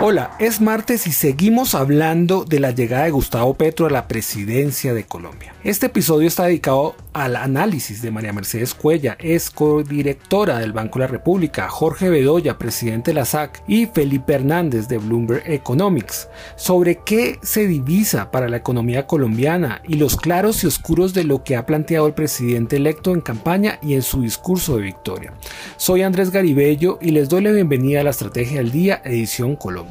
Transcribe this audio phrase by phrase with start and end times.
[0.00, 4.94] Hola, es martes y seguimos hablando de la llegada de Gustavo Petro a la presidencia
[4.94, 5.54] de Colombia.
[5.64, 11.06] Este episodio está dedicado al análisis de María Mercedes Cuella, es codirectora del Banco de
[11.06, 17.00] la República, Jorge Bedoya, presidente de la SAC, y Felipe Hernández de Bloomberg Economics, sobre
[17.04, 21.56] qué se divisa para la economía colombiana y los claros y oscuros de lo que
[21.56, 25.32] ha planteado el presidente electo en campaña y en su discurso de victoria.
[25.76, 29.87] Soy Andrés Garibello y les doy la bienvenida a la Estrategia del Día, edición Colombia.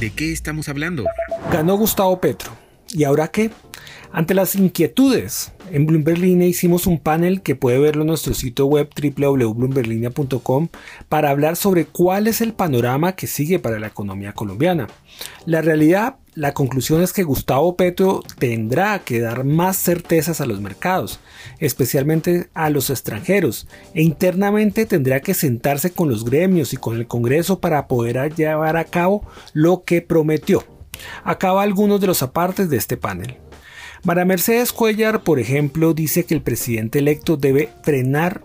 [0.00, 1.04] ¿De qué estamos hablando?
[1.52, 2.52] Ganó Gustavo Petro.
[2.88, 3.50] ¿Y ahora qué?
[4.12, 8.66] Ante las inquietudes, en Bloomberg Línea hicimos un panel que puede verlo en nuestro sitio
[8.66, 10.68] web www.bloomberlinia.com
[11.08, 14.88] para hablar sobre cuál es el panorama que sigue para la economía colombiana.
[15.44, 20.60] La realidad, la conclusión es que Gustavo Petro tendrá que dar más certezas a los
[20.60, 21.20] mercados,
[21.58, 27.06] especialmente a los extranjeros, e internamente tendrá que sentarse con los gremios y con el
[27.06, 30.64] Congreso para poder llevar a cabo lo que prometió.
[31.24, 33.36] Acaba algunos de los apartes de este panel.
[34.06, 38.44] María Mercedes Cuellar, por ejemplo, dice que el presidente electo debe frenar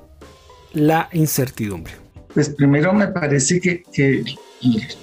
[0.74, 1.94] la incertidumbre.
[2.34, 3.84] Pues primero me parece que,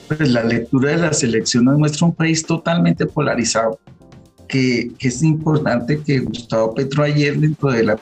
[0.08, 3.78] pues, la lectura de las elecciones muestra un país totalmente polarizado,
[4.48, 8.00] que, que es importante que Gustavo Petro ayer dentro de la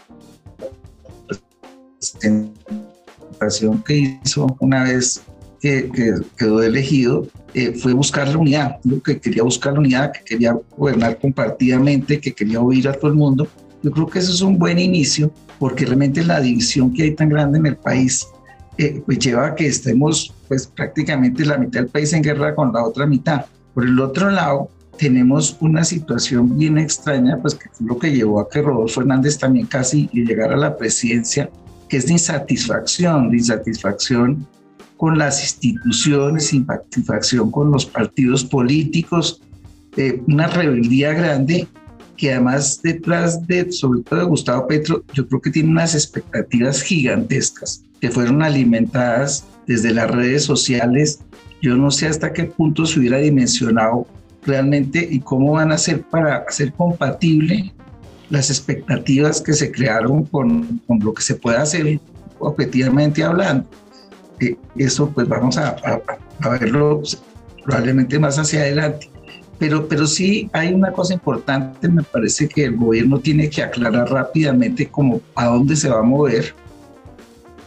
[1.99, 5.23] presentación que hizo una vez
[5.61, 5.91] que,
[6.37, 10.59] quedó elegido eh, fue buscar la unidad, lo que quería buscar la unidad, que quería
[10.77, 13.49] gobernar compartidamente, que quería oír a todo el mundo.
[13.83, 17.29] Yo creo que eso es un buen inicio porque realmente la división que hay tan
[17.29, 18.27] grande en el país
[18.79, 22.73] eh, pues lleva a que estemos pues prácticamente la mitad del país en guerra con
[22.73, 23.47] la otra mitad.
[23.73, 28.41] Por el otro lado, tenemos una situación bien extraña, pues que fue lo que llevó
[28.41, 31.51] a que Rodolfo Hernández también casi llegara a la presidencia,
[31.89, 34.47] que es de insatisfacción, de insatisfacción
[34.97, 39.41] con las instituciones, insatisfacción con los partidos políticos,
[39.97, 41.69] eh, una rebeldía grande
[42.17, 46.83] que además detrás de, sobre todo de Gustavo Petro, yo creo que tiene unas expectativas
[46.83, 51.21] gigantescas que fueron alimentadas desde las redes sociales.
[51.61, 54.07] Yo no sé hasta qué punto se hubiera dimensionado
[54.45, 57.73] realmente y cómo van a ser para hacer compatible
[58.31, 62.01] las expectativas que se crearon con, con lo que se puede hacer
[62.39, 63.69] objetivamente hablando
[64.77, 65.77] eso pues vamos a,
[66.61, 67.03] verlo
[67.65, 69.11] probablemente más hacia adelante.
[69.59, 74.11] Pero, pero sí hay una cosa importante, me parece que el gobierno tiene que aclarar
[74.11, 76.55] rápidamente como a dónde se va a mover,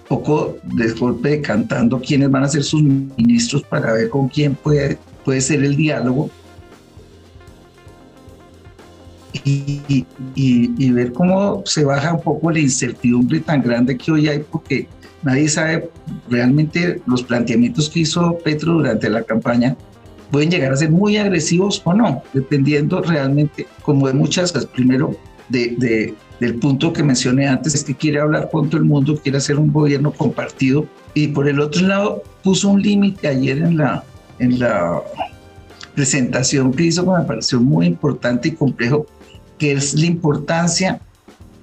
[0.08, 5.00] poco de golpe cantando quiénes van a ser sus ministros para ver con quién puede,
[5.26, 6.30] puede ser el diálogo
[9.44, 10.06] y,
[10.36, 14.88] y, ver cómo se baja un poco la incertidumbre tan grande que hoy hay, porque
[15.24, 15.90] nadie sabe
[16.30, 19.76] realmente los planteamientos que hizo Petro durante la campaña
[20.32, 24.68] pueden llegar a ser muy agresivos o no, dependiendo realmente, como de muchas cosas.
[24.68, 25.16] Primero,
[25.50, 29.40] de, del punto que mencioné antes, es que quiere hablar con todo el mundo, quiere
[29.40, 30.86] hacer un gobierno compartido.
[31.14, 34.04] Y por el otro lado, puso un límite ayer en la,
[34.38, 35.02] en la
[35.96, 39.06] presentación que hizo, que me pareció muy importante y complejo,
[39.58, 41.02] que es la importancia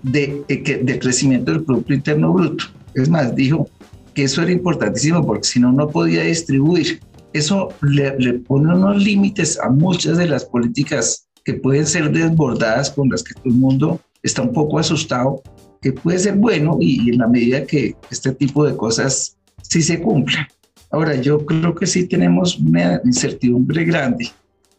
[0.03, 2.65] de, de, del crecimiento del Producto Interno Bruto.
[2.97, 3.69] Es más, dijo
[4.15, 6.99] que eso era importantísimo porque si no, no podía distribuir.
[7.35, 13.11] Eso le, pone unos límites a muchas de las políticas que pueden ser desbordadas con
[13.11, 15.43] las que todo el mundo está un poco asustado,
[15.83, 20.01] que puede ser bueno y, en la medida que este tipo de cosas sí se
[20.01, 20.47] cumplan.
[20.91, 24.31] Ahora, yo creo que sí tenemos una incertidumbre grande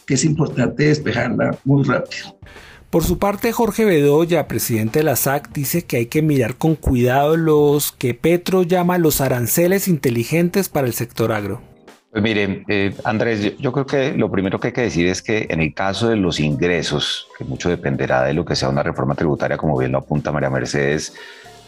[0.07, 2.35] que es importante despejarla muy rápido.
[2.89, 6.75] Por su parte, Jorge Bedoya, presidente de la SAC, dice que hay que mirar con
[6.75, 11.61] cuidado los que Petro llama los aranceles inteligentes para el sector agro.
[12.11, 15.47] Pues mire, eh, Andrés, yo, creo que lo primero que hay que decir es que
[15.49, 19.15] en el caso de los ingresos, que mucho dependerá de lo que sea una reforma
[19.15, 21.13] tributaria, como bien lo apunta María Mercedes,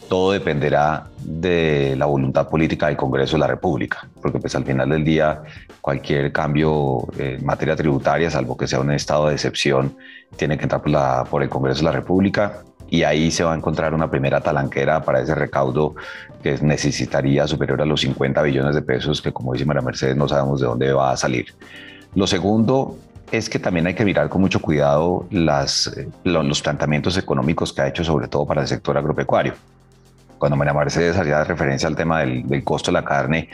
[0.10, 4.90] todo dependerá de la voluntad política del Congreso de la República, porque pues al final
[4.90, 5.44] del día
[5.80, 9.96] cualquier cambio en materia tributaria, salvo que sea un estado de excepción,
[10.36, 10.82] tiene que entrar
[11.30, 15.04] por, el Congreso de la República y ahí se va a encontrar una primera talanquera
[15.04, 15.96] para ese recaudo
[16.42, 20.28] que necesitaría superior a los 50 billones de pesos, que como dice María Mercedes no
[20.28, 21.54] sabemos de dónde va a salir.
[22.16, 22.98] Lo segundo
[23.32, 27.88] es que también hay que mirar con mucho cuidado eh, los planteamientos económicos que ha
[27.88, 29.54] hecho sobre todo para el sector agropecuario
[30.40, 33.50] cuando María Mercedes hacía referencia al tema del, costo de la carne,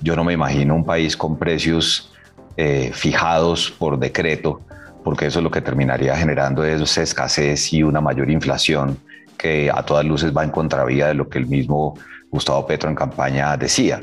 [0.00, 2.12] yo no me imagino un país con precios
[2.56, 4.62] eh, fijados por decreto
[5.02, 8.98] porque eso lo que terminaría generando es escasez y una mayor inflación
[9.36, 11.94] que a todas luces va en contravía de lo que el mismo
[12.30, 14.02] Gustavo Petro en campaña decía.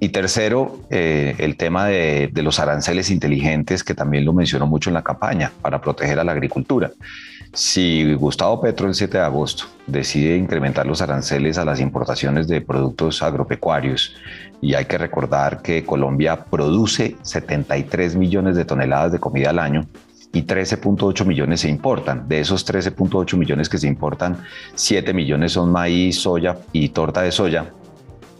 [0.00, 4.90] Y tercero, eh, el tema de, de, los aranceles inteligentes, que también lo mencionó mucho
[4.90, 6.90] en la campaña, para proteger a la agricultura.
[7.54, 12.60] Si Gustavo Petro el 7 de agosto decide incrementar los aranceles a las importaciones de
[12.60, 14.16] productos agropecuarios,
[14.60, 19.86] y hay que recordar que Colombia produce 73 millones de toneladas de comida al año,
[20.32, 22.26] y 13.8 millones se importan.
[22.28, 24.38] De esos 13.8 millones que se importan,
[24.74, 27.66] 7 millones son maíz, soya y torta de soya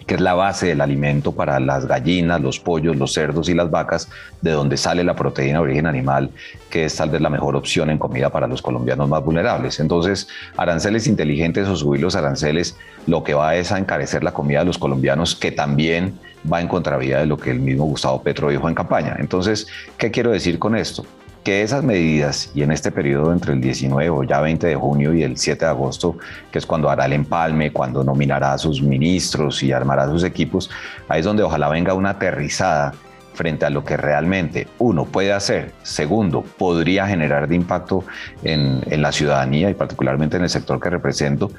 [0.06, 3.70] que es la base del alimento para las gallinas, los pollos, los cerdos y las
[3.70, 4.08] vacas,
[4.40, 6.30] de donde sale la proteína de origen animal,
[6.70, 9.80] que es tal vez la mejor opción en comida para los colombianos más vulnerables.
[9.80, 14.60] Entonces, aranceles inteligentes o subir los aranceles, lo que va es a encarecer la comida
[14.60, 16.18] de los colombianos, que también
[16.50, 19.16] va en contravía de lo que el mismo Gustavo Petro dijo en campaña.
[19.18, 19.66] Entonces,
[19.96, 21.04] ¿qué quiero decir con esto?
[21.44, 25.12] Que esas medidas y en este periodo entre el 19 o ya 20 de junio
[25.14, 26.16] y el 7 de agosto,
[26.50, 30.70] que es cuando hará el empalme, cuando nominará a sus ministros y armará sus equipos,
[31.06, 32.94] ahí es donde ojalá venga una aterrizada
[33.34, 38.04] frente a lo que realmente uno puede hacer, segundo, podría generar de impacto
[38.42, 41.50] en, en la ciudadanía y particularmente en el sector que represento,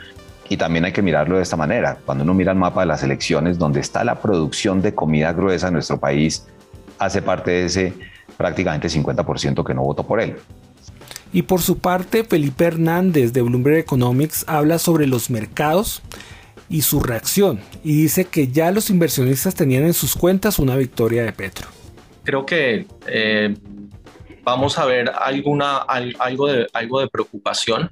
[0.50, 1.98] y también hay que mirarlo de esta manera.
[2.06, 5.68] Cuando uno mira el mapa de las elecciones, donde está la producción de comida gruesa
[5.68, 6.48] en nuestro país,
[7.00, 7.94] hace parte de ese
[8.38, 10.36] prácticamente 50% que no votó por él.
[11.34, 16.02] Y por su parte, Felipe Hernández de Bloomberg Economics habla sobre los mercados
[16.70, 21.24] y su reacción y dice que ya los inversionistas tenían en sus cuentas una victoria
[21.24, 21.68] de Petro.
[22.24, 23.56] Creo que eh,
[24.44, 27.92] vamos a ver alguna, algo, de, algo de preocupación.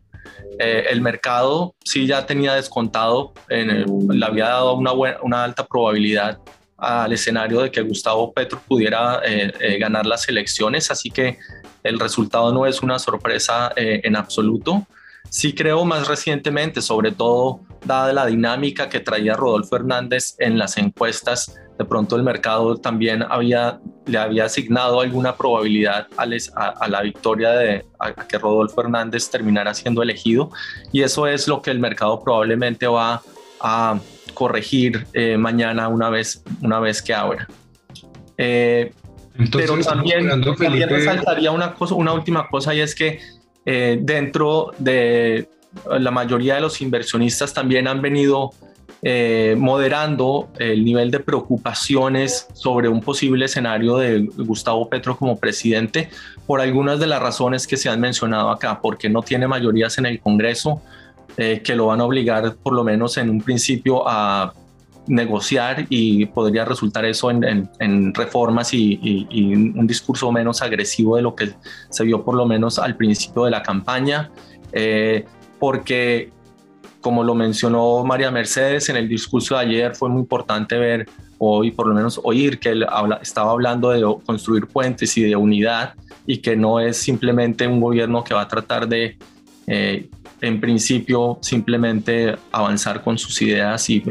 [0.60, 6.40] Eh, el mercado sí ya tenía descontado, en le había dado una, una alta probabilidad
[6.84, 11.38] al escenario de que Gustavo Petro pudiera eh, eh, ganar las elecciones, así que
[11.82, 14.86] el resultado no es una sorpresa eh, en absoluto.
[15.30, 20.78] Sí creo más recientemente, sobre todo dada la dinámica que traía Rodolfo Hernández en las
[20.78, 23.26] encuestas, de pronto el mercado también
[24.06, 27.86] le había asignado alguna probabilidad a, la victoria de
[28.28, 30.52] que Rodolfo Hernández terminara siendo elegido
[30.92, 33.24] y eso es lo que el mercado probablemente va
[33.64, 33.98] a
[34.34, 37.48] corregir eh, mañana una vez, una vez que abra.
[38.38, 38.92] Eh,
[39.52, 43.20] pero también, también resaltaría una, cosa, una última cosa y es que
[43.66, 45.48] eh, dentro de
[45.98, 48.52] la mayoría de los inversionistas también han venido
[49.58, 56.10] moderando el nivel de preocupaciones sobre un posible escenario de Gustavo Petro como presidente
[56.48, 60.06] por algunas de las razones que se han mencionado acá, porque no tiene mayorías en
[60.06, 60.82] el Congreso,
[61.38, 64.54] eh, que lo van a obligar por lo menos en un principio a
[65.08, 71.50] negociar y podría resultar eso en, reformas y, un discurso menos agresivo de lo que
[71.90, 74.32] se vio por lo menos al principio de la campaña,
[74.72, 75.26] eh,
[75.60, 76.32] porque
[77.02, 81.06] como lo mencionó María Mercedes en el discurso de ayer, fue muy importante ver
[81.38, 82.86] hoy, por lo menos oír que él
[83.22, 85.96] estaba hablando de construir puentes y de unidad
[86.26, 89.18] y que no es simplemente un gobierno que va a tratar de
[89.68, 90.10] eh,
[90.44, 94.02] en principio simplemente avanzar con sus ideas y,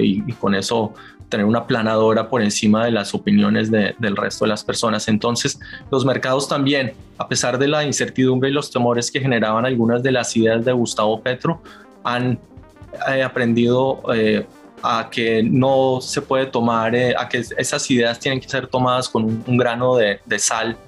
[0.40, 0.94] con eso
[1.28, 5.08] tener una planadora por encima de las opiniones del resto de las personas.
[5.08, 10.02] Entonces, los mercados también, a pesar de la incertidumbre y los temores que generaban algunas
[10.02, 11.62] de las ideas de Gustavo Petro,
[12.02, 12.38] han
[13.10, 14.46] eh, aprendido eh,
[14.82, 19.24] a que no se puede tomar, a que esas ideas tienen que ser tomadas con
[19.46, 20.78] un, grano de sal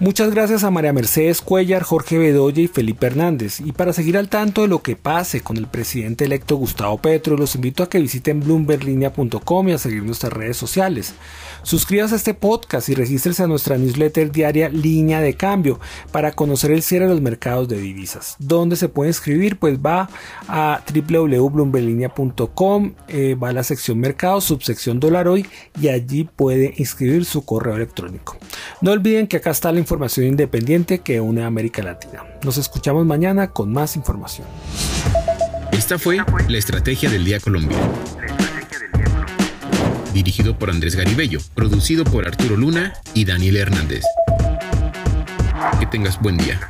[0.00, 3.60] Muchas gracias a María Mercedes Cuellar, Jorge Bedoya y Felipe Hernández.
[3.60, 7.36] Y para seguir al tanto de lo que pase con el presidente electo Gustavo Petro,
[7.36, 11.12] los invito a que visiten bloomberlinia.com y a seguir nuestras redes sociales.
[11.62, 15.78] Suscríbase a este podcast y regístrese a nuestra newsletter diaria Línea de Cambio
[16.12, 18.36] para conocer el cierre de los mercados de divisas.
[18.38, 19.58] ¿Dónde se puede inscribir?
[19.58, 20.08] Pues va
[20.48, 25.44] a www.bloomberlinia.com, eh, va a la sección mercados, subsección dólar hoy
[25.78, 28.38] y allí puede inscribir su correo electrónico.
[28.80, 32.22] No olviden que acá está la información independiente que une América Latina.
[32.44, 34.46] Nos escuchamos mañana con más información.
[35.72, 36.18] Esta fue
[36.48, 37.76] la Estrategia del Día Colombia.
[40.14, 44.04] Dirigido por Andrés Garibello, producido por Arturo Luna y Daniel Hernández.
[45.80, 46.60] Que tengas buen día.